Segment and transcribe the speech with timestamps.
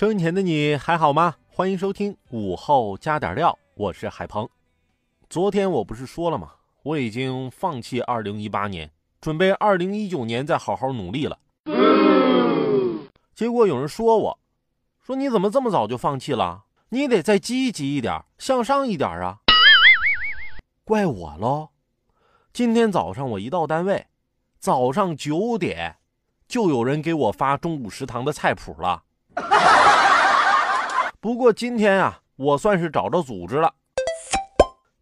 [0.00, 1.34] 收音前的你还好吗？
[1.46, 4.48] 欢迎收听午后加点料，我是海鹏。
[5.28, 6.52] 昨天我不是说了吗？
[6.82, 8.90] 我已经放弃2018年，
[9.20, 11.38] 准备2019年再好好努力了。
[13.34, 14.38] 结果有人说我，
[15.04, 16.64] 说你怎么这么早就放弃了？
[16.88, 19.40] 你得再积极一点，向上一点啊！
[20.82, 21.68] 怪我喽。
[22.54, 24.06] 今天早上我一到单位，
[24.58, 25.96] 早上九点，
[26.48, 29.02] 就有人给我发中午食堂的菜谱了。
[31.22, 33.74] 不过今天啊，我算是找着组织了。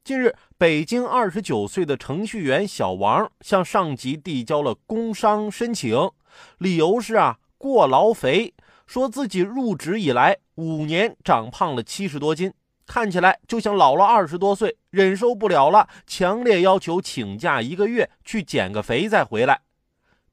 [0.03, 6.11] 近日，北京二十九岁的程序员小王向上级递交了工伤申请，
[6.59, 8.53] 理由是啊过劳肥，
[8.85, 12.53] 说自己入职以来五年长胖了七十多斤，
[12.85, 19.61] 看起来就像老了二十多岁，忍受不了了，强烈要求请假一个月去减个肥再回来。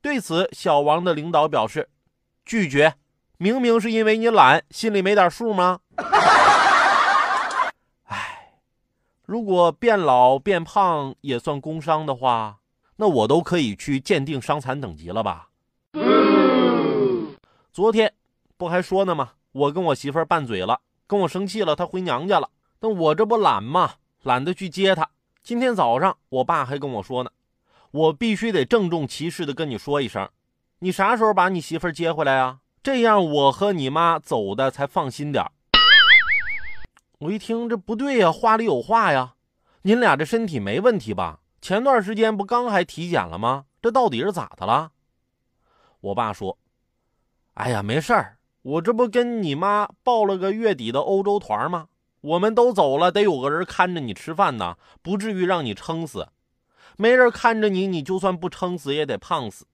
[0.02, 1.89] 对此，小王的领导表示
[2.44, 2.95] 拒绝。
[3.38, 5.80] 明明是因为你懒，心里没点数吗？
[8.05, 8.59] 哎，
[9.25, 12.59] 如果变老变胖也算工伤的话，
[12.95, 15.50] 那我都可以去鉴定伤残等级了吧？
[17.73, 18.13] 昨天
[18.56, 19.31] 不还说呢吗？
[19.52, 22.50] 我跟我媳妇拌嘴了，跟我生气了，她回娘家了。
[22.80, 23.95] 那我这不懒吗？
[24.23, 25.09] 懒得去接她。
[25.44, 27.29] 今天早上我爸还跟我说呢，
[27.91, 30.29] 我必须得郑重其事的跟你说一声，
[30.79, 32.59] 你啥时候把你媳妇接回来啊？
[32.85, 35.44] 这样我和你妈走的才放心点
[37.18, 39.34] 我一听这不对呀，话里有话呀。
[39.81, 41.40] 您俩这身体没问题吧？
[41.59, 43.66] 前段时间不刚还体检了吗？
[43.81, 44.91] 这到底是咋的了？
[46.00, 46.59] 我爸说
[47.56, 51.88] ：“哎呀，没事儿，我这不跟你妈报了个月底的欧洲团吗？
[52.22, 56.28] 我们都走了，得有个人看着你吃饭呢，不至于让你撑死。
[56.97, 59.66] 没人看着你，你就算不撑死也得胖死。”